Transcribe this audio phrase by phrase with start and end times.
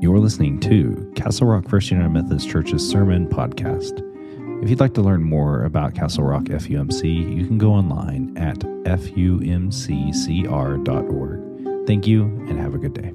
[0.00, 4.00] You're listening to Castle Rock First United Methodist Church's Sermon Podcast.
[4.62, 8.58] If you'd like to learn more about Castle Rock FUMC, you can go online at
[8.60, 9.76] fumccr.org.
[11.88, 13.12] Thank you and have a good day.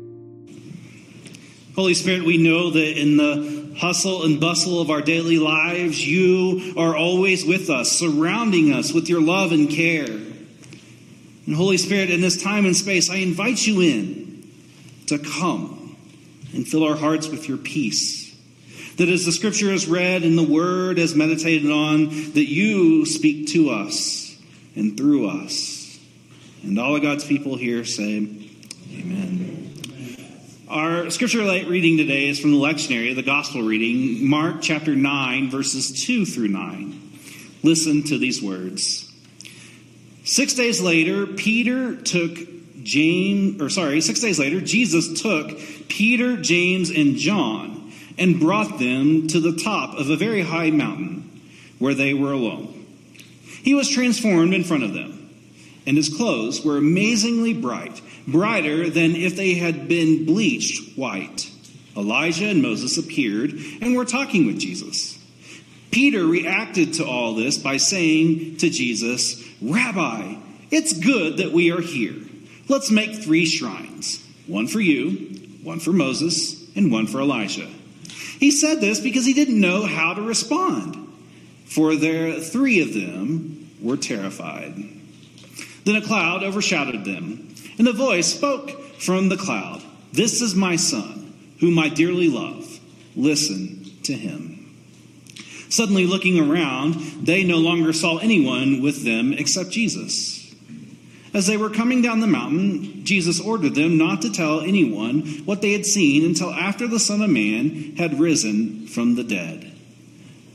[1.74, 6.74] Holy Spirit, we know that in the hustle and bustle of our daily lives, you
[6.76, 10.04] are always with us, surrounding us with your love and care.
[10.04, 14.52] And Holy Spirit, in this time and space, I invite you in
[15.06, 15.83] to come
[16.54, 18.36] and fill our hearts with your peace.
[18.98, 23.48] That as the scripture is read and the word is meditated on, that you speak
[23.50, 24.38] to us
[24.76, 26.00] and through us.
[26.62, 28.28] And all of God's people here say,
[28.92, 29.64] Amen.
[30.70, 35.50] Our scripture light reading today is from the lectionary, the gospel reading, Mark chapter 9,
[35.50, 37.00] verses 2 through 9.
[37.64, 39.12] Listen to these words.
[40.24, 42.38] Six days later, Peter took
[42.84, 49.28] James, or sorry, six days later, Jesus took Peter, James, and John and brought them
[49.28, 51.42] to the top of a very high mountain
[51.80, 52.86] where they were alone.
[53.64, 55.30] He was transformed in front of them,
[55.88, 61.50] and his clothes were amazingly bright brighter than if they had been bleached white.
[61.96, 65.20] Elijah and Moses appeared and were talking with Jesus.
[65.92, 70.36] Peter reacted to all this by saying to Jesus, Rabbi,
[70.72, 72.16] it's good that we are here.
[72.68, 77.70] Let's make three shrines one for you, one for Moses, and one for Elijah.
[78.40, 80.98] He said this because he didn't know how to respond,
[81.66, 84.76] for there three of them were terrified.
[85.86, 90.76] Then a cloud overshadowed them and the voice spoke from the cloud This is my
[90.76, 92.80] son, whom I dearly love.
[93.16, 94.76] Listen to him.
[95.70, 96.94] Suddenly, looking around,
[97.26, 100.43] they no longer saw anyone with them except Jesus.
[101.34, 105.62] As they were coming down the mountain, Jesus ordered them not to tell anyone what
[105.62, 109.72] they had seen until after the Son of Man had risen from the dead.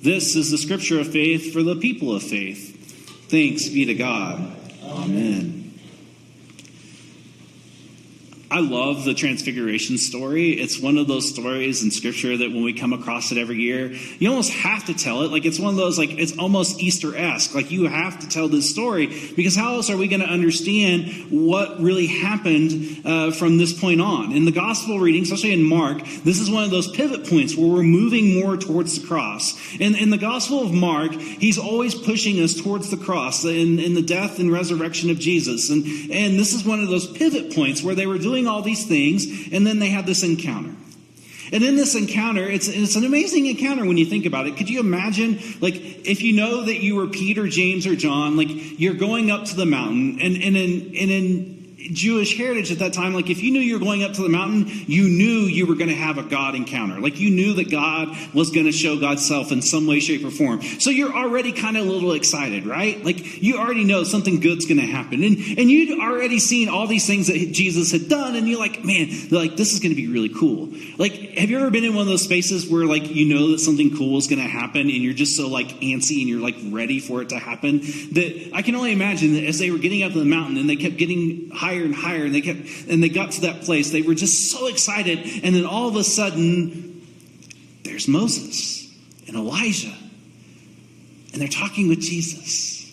[0.02, 2.76] This is the scripture of faith for the people of faith.
[3.28, 4.56] Thanks be to God.
[4.84, 5.57] Amen.
[8.50, 10.52] I love the Transfiguration story.
[10.52, 13.92] It's one of those stories in Scripture that when we come across it every year,
[14.18, 15.30] you almost have to tell it.
[15.30, 17.54] Like it's one of those, like it's almost Easter esque.
[17.54, 21.30] Like you have to tell this story because how else are we going to understand
[21.30, 24.32] what really happened uh, from this point on?
[24.32, 27.68] In the Gospel reading, especially in Mark, this is one of those pivot points where
[27.68, 29.60] we're moving more towards the cross.
[29.78, 34.02] And in the Gospel of Mark, he's always pushing us towards the cross in, the
[34.02, 35.70] death and resurrection of Jesus.
[35.70, 38.86] And and this is one of those pivot points where they were doing all these
[38.86, 40.74] things, and then they have this encounter.
[41.50, 44.56] And in this encounter, it's, it's an amazing encounter when you think about it.
[44.56, 45.74] Could you imagine, like,
[46.06, 49.56] if you know that you were Peter, James, or John, like, you're going up to
[49.56, 53.52] the mountain, and, and, in, and in Jewish heritage at that time, like if you
[53.52, 56.18] knew you were going up to the mountain, you knew you were going to have
[56.18, 57.00] a God encounter.
[57.00, 60.24] Like you knew that God was going to show God's self in some way, shape,
[60.24, 60.60] or form.
[60.60, 63.02] So you're already kind of a little excited, right?
[63.04, 65.22] Like you already know something good's going to happen.
[65.22, 68.84] And, and you'd already seen all these things that Jesus had done, and you're like,
[68.84, 70.70] man, like this is going to be really cool.
[70.98, 73.60] Like, have you ever been in one of those spaces where like you know that
[73.60, 76.56] something cool is going to happen and you're just so like antsy and you're like
[76.70, 77.78] ready for it to happen?
[77.78, 80.68] That I can only imagine that as they were getting up to the mountain and
[80.68, 83.62] they kept getting higher higher and higher, and they kept, and they got to that
[83.62, 83.90] place.
[83.90, 87.06] They were just so excited, and then all of a sudden,
[87.84, 88.90] there's Moses
[89.26, 89.94] and Elijah,
[91.32, 92.90] and they're talking with Jesus.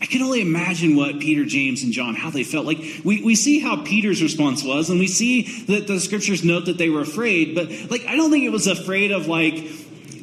[0.00, 2.66] I can only imagine what Peter, James, and John, how they felt.
[2.66, 6.66] Like, we, we see how Peter's response was, and we see that the scriptures note
[6.66, 9.68] that they were afraid, but, like, I don't think it was afraid of, like,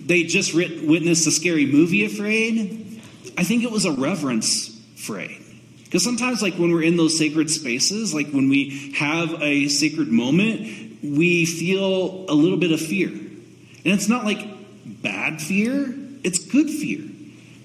[0.05, 3.01] they just witnessed a scary movie afraid.
[3.37, 5.43] I think it was a reverence afraid.
[5.89, 10.09] Because sometimes, like when we're in those sacred spaces, like when we have a sacred
[10.09, 10.61] moment,
[11.03, 13.07] we feel a little bit of fear.
[13.07, 14.37] And it's not like
[14.85, 15.91] bad fear,
[16.23, 16.99] it's good fear.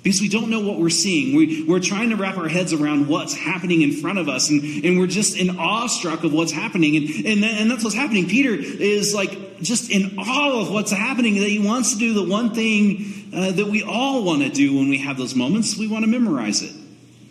[0.03, 1.37] Because we don't know what we're seeing.
[1.37, 4.63] We, we're trying to wrap our heads around what's happening in front of us, and,
[4.87, 6.97] and we're just in awestruck of what's happening.
[6.97, 8.27] And, and, and that's what's happening.
[8.27, 12.25] Peter is like just in awe of what's happening, that he wants to do the
[12.25, 15.77] one thing uh, that we all want to do when we have those moments.
[15.77, 16.75] We want to memorize it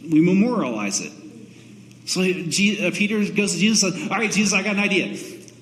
[0.04, 1.12] we memorialize it.
[2.06, 5.18] So uh, Peter goes to Jesus and says, All right, Jesus, I got an idea.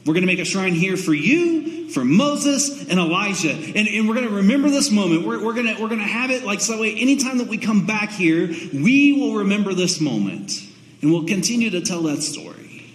[0.06, 3.52] We're going to make a shrine here for you, for Moses, and Elijah.
[3.52, 5.28] And, and we're going to remember this moment.
[5.28, 7.60] We're, we're, going to, we're going to have it like so way anytime that we
[7.60, 10.54] come back here, we will remember this moment.
[11.02, 12.92] And we'll continue to tell that story.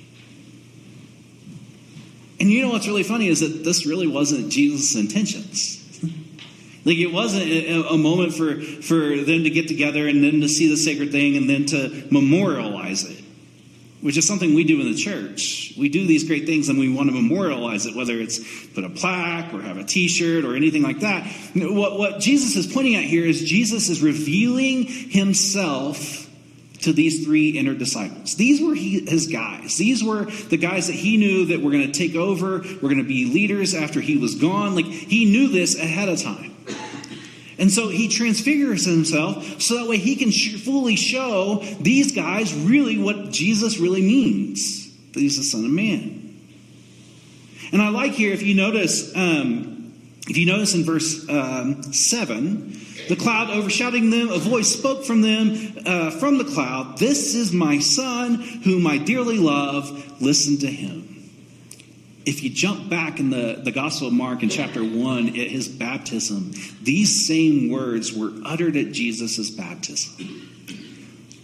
[2.38, 5.85] And you know what's really funny is that this really wasn't Jesus' intentions.
[6.86, 10.48] Like it wasn't a, a, moment for, for them to get together and then to
[10.48, 13.24] see the sacred thing and then to memorialize it.
[14.02, 15.74] which is something we do in the church.
[15.76, 18.38] We do these great things and we want to memorialize it, whether it's
[18.68, 21.26] put a plaque or have a t shirt or anything like that.
[21.56, 26.30] What, what Jesus is pointing at here is Jesus is revealing himself
[26.82, 28.36] to these three inner disciples.
[28.36, 29.76] These were he, his guys.
[29.76, 32.98] These were the guys that he knew that were going to take over, were going
[32.98, 34.76] to be leaders after he was gone.
[34.76, 36.55] Like he knew this ahead of time.
[37.58, 42.98] And so he transfigures himself so that way he can fully show these guys really
[42.98, 46.38] what Jesus really means that he's the Son of Man.
[47.72, 49.92] And I like here, if you notice, um,
[50.28, 55.22] if you notice in verse um, 7, the cloud overshadowing them, a voice spoke from
[55.22, 60.20] them uh, from the cloud, This is my Son, whom I dearly love.
[60.20, 61.15] Listen to him
[62.26, 65.68] if you jump back in the, the Gospel of Mark in chapter 1 at his
[65.68, 66.52] baptism,
[66.82, 70.42] these same words were uttered at Jesus' baptism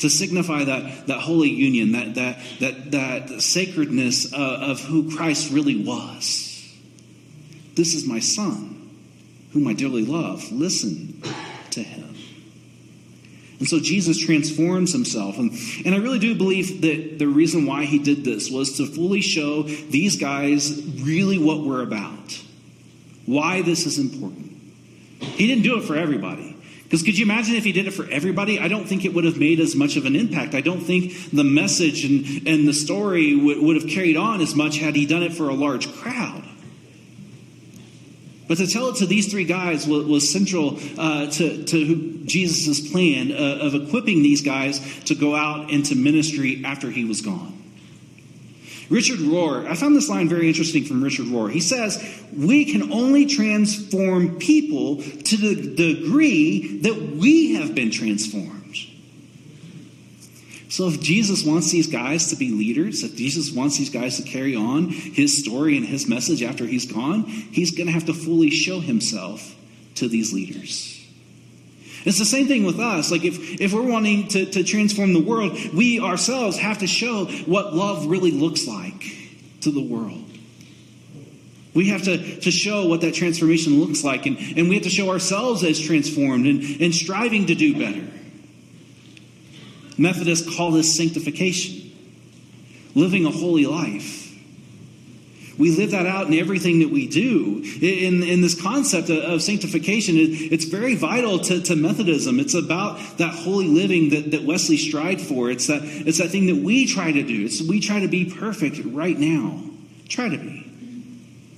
[0.00, 5.52] to signify that, that holy union, that, that, that, that sacredness uh, of who Christ
[5.52, 6.69] really was.
[7.76, 8.90] This is my son,
[9.52, 10.50] whom I dearly love.
[10.50, 11.23] Listen
[11.70, 12.11] to him.
[13.62, 15.38] And so Jesus transforms himself.
[15.38, 15.52] And,
[15.84, 19.20] and I really do believe that the reason why he did this was to fully
[19.20, 22.42] show these guys really what we're about,
[23.24, 24.60] why this is important.
[25.20, 26.56] He didn't do it for everybody.
[26.82, 28.58] Because could you imagine if he did it for everybody?
[28.58, 30.56] I don't think it would have made as much of an impact.
[30.56, 34.56] I don't think the message and, and the story would, would have carried on as
[34.56, 36.42] much had he done it for a large crowd.
[38.48, 42.90] But to tell it to these three guys was, was central uh, to, to Jesus'
[42.90, 47.62] plan uh, of equipping these guys to go out into ministry after he was gone.
[48.90, 51.50] Richard Rohr, I found this line very interesting from Richard Rohr.
[51.50, 51.98] He says,
[52.36, 58.61] We can only transform people to the degree that we have been transformed.
[60.72, 64.22] So if Jesus wants these guys to be leaders, if Jesus wants these guys to
[64.22, 68.14] carry on his story and his message after he's gone, he's going to have to
[68.14, 69.54] fully show himself
[69.96, 70.98] to these leaders.
[72.06, 73.10] It's the same thing with us.
[73.10, 77.26] Like if, if we're wanting to, to transform the world, we ourselves have to show
[77.26, 79.04] what love really looks like
[79.60, 80.24] to the world.
[81.74, 84.90] We have to, to show what that transformation looks like, and, and we have to
[84.90, 88.08] show ourselves as transformed and, and striving to do better.
[90.02, 91.93] Methodists call this sanctification,
[92.94, 94.19] living a holy life.
[95.58, 97.62] We live that out in everything that we do.
[97.81, 102.40] In, in this concept of sanctification, it's very vital to, to Methodism.
[102.40, 105.50] It's about that holy living that, that Wesley strived for.
[105.50, 107.44] It's that, it's that thing that we try to do.
[107.44, 109.62] It's, we try to be perfect right now.
[110.08, 110.58] Try to be.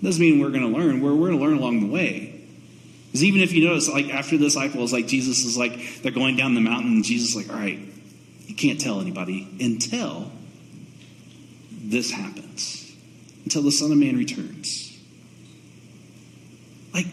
[0.02, 1.00] Doesn't mean we're going to learn.
[1.00, 2.44] We're, we're going to learn along the way.
[3.06, 6.36] Because even if you notice, like after the disciples, like Jesus is like, they're going
[6.36, 7.78] down the mountain, and Jesus is like, all right,
[8.46, 10.30] you can't tell anybody until
[11.70, 12.94] this happens,
[13.44, 14.98] until the Son of Man returns.
[16.92, 17.06] Like,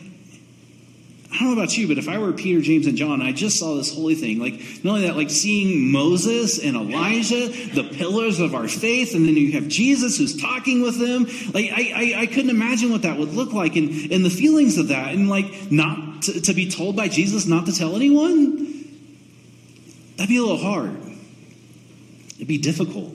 [1.34, 3.58] I don't know about you, but if I were Peter, James, and John, I just
[3.58, 4.40] saw this holy thing.
[4.40, 9.26] Like, not only that, like seeing Moses and Elijah, the pillars of our faith, and
[9.26, 11.24] then you have Jesus who's talking with them.
[11.54, 14.78] Like, I, I, I couldn't imagine what that would look like and, and the feelings
[14.78, 15.14] of that.
[15.14, 18.68] And, like, not to, to be told by Jesus not to tell anyone.
[20.18, 21.11] That'd be a little hard.
[22.42, 23.14] It'd be difficult.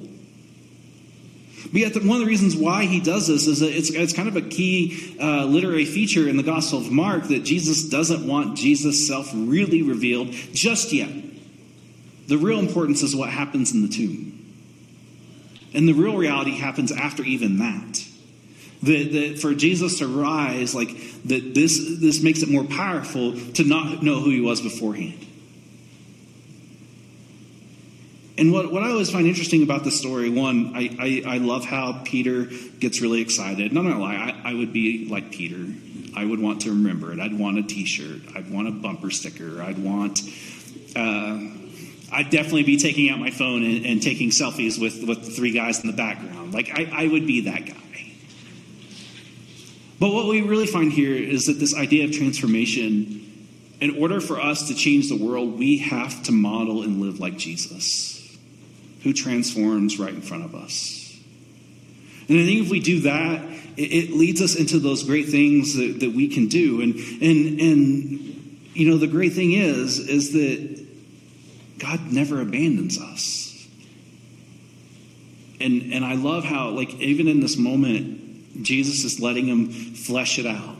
[1.73, 4.29] But yet, one of the reasons why he does this is that it's, it's kind
[4.29, 8.57] of a key uh, literary feature in the Gospel of Mark that Jesus doesn't want
[8.57, 11.11] Jesus' self really revealed just yet.
[12.29, 14.33] The real importance is what happens in the tomb.
[15.75, 18.07] And the real reality happens after even that.
[18.85, 20.91] That, that for Jesus to rise, like
[21.25, 25.27] that this this makes it more powerful to not know who he was beforehand.
[28.39, 31.65] And what, what I always find interesting about the story, one, I, I, I love
[31.65, 32.45] how Peter
[32.79, 33.73] gets really excited.
[33.73, 35.65] Not gonna lie, I, I would be like Peter.
[36.15, 37.21] I would want to remember it.
[37.21, 38.23] I'd want a T-shirt.
[38.35, 39.63] I'd want a bumper sticker.
[39.63, 40.21] I'd want.
[40.95, 41.41] Uh,
[42.13, 45.53] I'd definitely be taking out my phone and, and, taking selfies with with the three
[45.53, 46.55] guys in the background.
[46.55, 48.13] Like I, I would be that guy.
[49.99, 53.49] But what we really find here is that this idea of transformation,
[53.81, 57.37] in order for us to change the world, we have to model and live like
[57.37, 58.16] Jesus
[59.07, 61.17] who transforms right in front of us.
[62.29, 63.41] And I think if we do that,
[63.77, 66.81] it, it leads us into those great things that, that we can do.
[66.83, 70.85] And, and, and, you know, the great thing is, is that
[71.79, 73.69] God never abandons us.
[75.61, 80.41] And, and I love how, like, even in this moment, Jesus is letting him flesh
[80.41, 80.79] it out.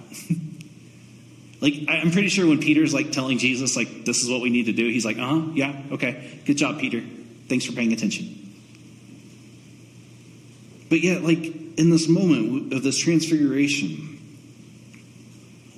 [1.61, 4.67] like, I'm pretty sure when Peter's like telling Jesus, like, this is what we need
[4.67, 7.05] to do, he's like, uh huh, yeah, okay, good job, Peter.
[7.49, 8.47] Thanks for paying attention.
[10.89, 11.45] But yet, like
[11.79, 14.17] in this moment of this transfiguration,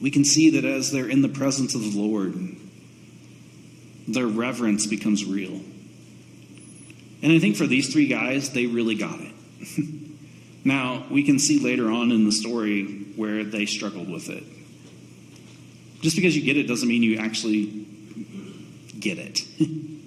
[0.01, 2.35] we can see that as they're in the presence of the Lord,
[4.07, 5.61] their reverence becomes real.
[7.21, 9.33] And I think for these three guys, they really got it.
[10.65, 12.85] now, we can see later on in the story
[13.17, 14.45] where they struggled with it.
[16.01, 17.87] Just because you get it doesn't mean you actually
[19.01, 19.43] get it.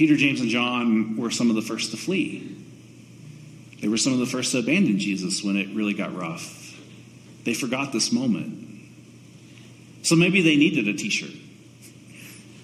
[0.00, 2.56] Peter, James, and John were some of the first to flee.
[3.82, 6.74] They were some of the first to abandon Jesus when it really got rough.
[7.44, 8.66] They forgot this moment.
[10.00, 11.36] So maybe they needed a t shirt.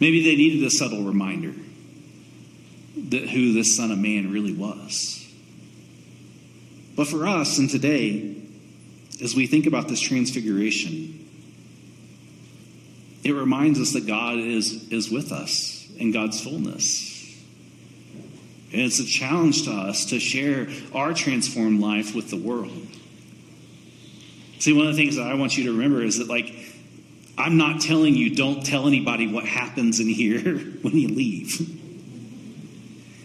[0.00, 1.52] Maybe they needed a subtle reminder
[3.10, 5.30] that who this Son of Man really was.
[6.96, 8.34] But for us and today,
[9.22, 11.28] as we think about this transfiguration,
[13.24, 17.15] it reminds us that God is, is with us in God's fullness.
[18.76, 22.86] And it's a challenge to us to share our transformed life with the world.
[24.58, 26.52] See, one of the things that I want you to remember is that, like,
[27.38, 31.58] I'm not telling you don't tell anybody what happens in here when you leave.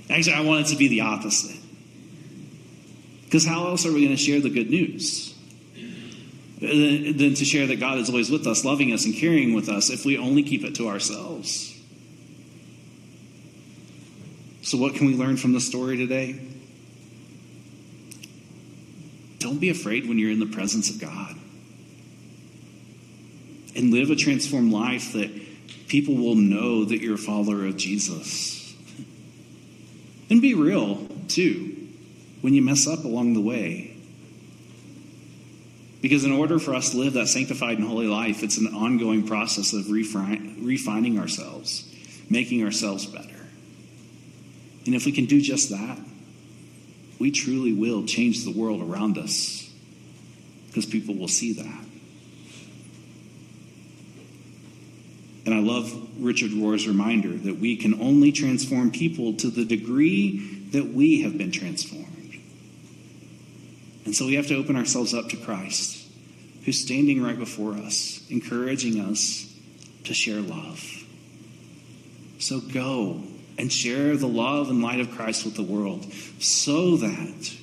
[0.10, 1.60] Actually, I want it to be the opposite.
[3.26, 5.38] Because how else are we going to share the good news?
[6.62, 9.90] Than to share that God is always with us, loving us, and caring with us
[9.90, 11.78] if we only keep it to ourselves.
[14.72, 16.40] So, what can we learn from the story today?
[19.40, 21.36] Don't be afraid when you're in the presence of God.
[23.76, 25.30] And live a transformed life that
[25.90, 28.74] people will know that you're a follower of Jesus.
[30.30, 31.90] And be real, too,
[32.40, 33.98] when you mess up along the way.
[36.02, 39.28] Because in order for us to live that sanctified and holy life, it's an ongoing
[39.28, 41.94] process of refining ourselves,
[42.30, 43.41] making ourselves better.
[44.86, 46.00] And if we can do just that,
[47.20, 49.72] we truly will change the world around us
[50.68, 51.86] because people will see that.
[55.46, 60.68] And I love Richard Rohr's reminder that we can only transform people to the degree
[60.72, 62.08] that we have been transformed.
[64.06, 66.08] And so we have to open ourselves up to Christ,
[66.66, 69.54] who's standing right before us, encouraging us
[70.06, 70.84] to share love.
[72.40, 73.22] So go
[73.62, 77.54] and share the love and light of Christ with the world so that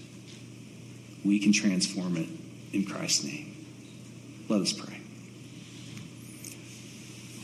[1.24, 2.28] we can transform it
[2.72, 3.66] in Christ's name.
[4.48, 5.00] Let us pray.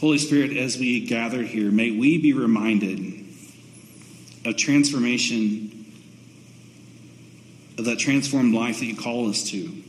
[0.01, 3.25] Holy Spirit, as we gather here, may we be reminded
[4.45, 5.93] of transformation,
[7.77, 9.83] of that transformed life that you call us to,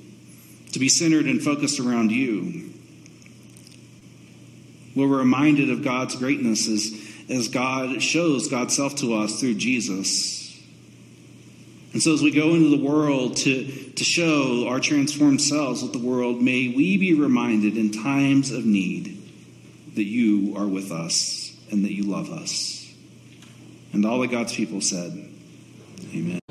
[0.72, 2.72] to be centered and focused around you.
[4.96, 10.46] We're reminded of God's greatness as, as God shows God's self to us through Jesus.
[11.94, 15.94] And so, as we go into the world to, to show our transformed selves with
[15.94, 19.22] the world, may we be reminded in times of need
[19.96, 22.94] that you are with us and that you love us.
[23.94, 25.12] And all of God's people said,
[26.14, 26.45] Amen.